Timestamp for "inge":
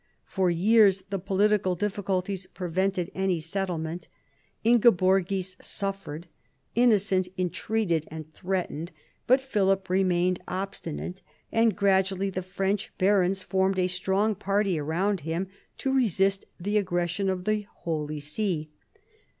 4.63-4.85